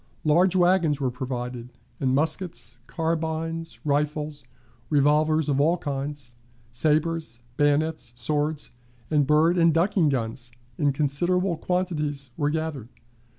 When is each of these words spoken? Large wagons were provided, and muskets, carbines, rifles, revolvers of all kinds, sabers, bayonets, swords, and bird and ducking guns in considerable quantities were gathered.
Large 0.23 0.55
wagons 0.55 0.99
were 0.99 1.11
provided, 1.11 1.73
and 1.99 2.15
muskets, 2.15 2.79
carbines, 2.87 3.79
rifles, 3.85 4.45
revolvers 4.89 5.47
of 5.47 5.61
all 5.61 5.77
kinds, 5.77 6.35
sabers, 6.71 7.41
bayonets, 7.55 8.11
swords, 8.15 8.71
and 9.11 9.27
bird 9.27 9.59
and 9.59 9.71
ducking 9.71 10.09
guns 10.09 10.51
in 10.79 10.91
considerable 10.91 11.55
quantities 11.55 12.31
were 12.35 12.49
gathered. 12.49 12.89